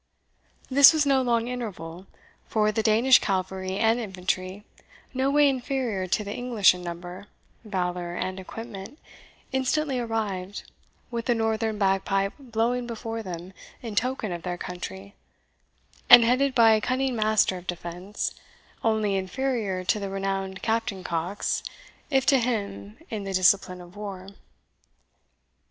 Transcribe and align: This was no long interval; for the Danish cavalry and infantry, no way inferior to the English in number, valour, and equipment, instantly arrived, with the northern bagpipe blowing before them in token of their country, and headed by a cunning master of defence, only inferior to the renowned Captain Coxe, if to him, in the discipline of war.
This 0.67 0.93
was 0.93 1.05
no 1.05 1.21
long 1.21 1.47
interval; 1.47 2.07
for 2.47 2.71
the 2.71 2.81
Danish 2.81 3.19
cavalry 3.19 3.77
and 3.77 3.99
infantry, 3.99 4.63
no 5.13 5.29
way 5.29 5.47
inferior 5.47 6.07
to 6.07 6.23
the 6.23 6.33
English 6.33 6.73
in 6.73 6.81
number, 6.81 7.27
valour, 7.63 8.15
and 8.15 8.39
equipment, 8.39 8.97
instantly 9.51 9.99
arrived, 9.99 10.63
with 11.11 11.25
the 11.25 11.35
northern 11.35 11.77
bagpipe 11.77 12.33
blowing 12.39 12.87
before 12.87 13.21
them 13.21 13.53
in 13.83 13.93
token 13.93 14.31
of 14.31 14.41
their 14.41 14.57
country, 14.57 15.13
and 16.09 16.23
headed 16.25 16.55
by 16.55 16.71
a 16.71 16.81
cunning 16.81 17.15
master 17.15 17.55
of 17.57 17.67
defence, 17.67 18.33
only 18.83 19.13
inferior 19.15 19.83
to 19.83 19.99
the 19.99 20.09
renowned 20.09 20.63
Captain 20.63 21.03
Coxe, 21.03 21.61
if 22.09 22.25
to 22.25 22.39
him, 22.39 22.97
in 23.11 23.23
the 23.23 23.33
discipline 23.33 23.79
of 23.79 23.95
war. 23.95 24.29